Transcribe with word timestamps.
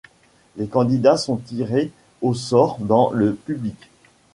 Les 0.57 0.65
candidats 0.65 1.15
sont 1.15 1.35
tirés 1.37 1.91
au 2.23 2.33
sort 2.33 2.79
dans 2.79 3.11
le 3.11 3.35
public. 3.35 3.91